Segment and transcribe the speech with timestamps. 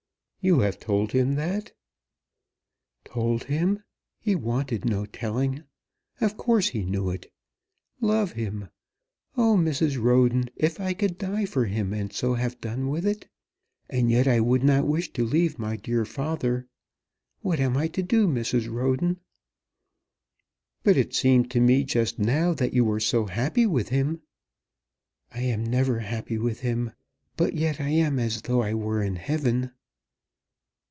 [0.43, 1.71] "You have told him that?"
[3.05, 3.83] "Told him!
[4.17, 5.65] He wanted no telling.
[6.19, 7.31] Of course he knew it.
[7.99, 8.69] Love him!
[9.37, 10.01] Oh, Mrs.
[10.01, 13.27] Roden, if I could die for him, and so have done with it!
[13.87, 16.67] And yet I would not wish to leave my dear father.
[17.43, 18.67] What am I to do, Mrs.
[18.67, 19.19] Roden?"
[20.83, 24.23] "But it seemed to me just now that you were so happy with him."
[25.31, 26.93] "I am never happy with him;
[27.37, 29.69] but yet I am as though I were in heaven."